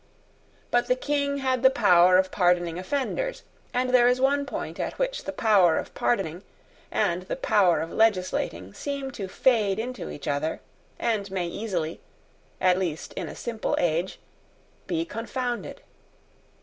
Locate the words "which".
4.97-5.25